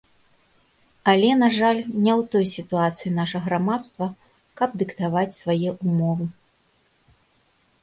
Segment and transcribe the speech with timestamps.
[1.11, 4.09] Але, на жаль, не ў той сітуацыі наша грамадства,
[4.63, 6.25] каб дыктаваць свае ўмовы.